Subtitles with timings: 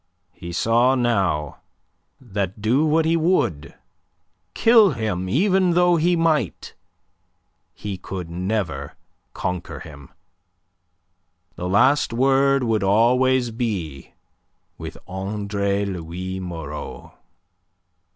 [0.31, 1.59] He saw now
[2.19, 3.75] that do what he would,
[4.55, 6.73] kill him even though he might,
[7.75, 8.95] he could never
[9.35, 10.09] conquer him.
[11.55, 14.15] The last word would always be
[14.75, 17.13] with Andre Louis Moreau.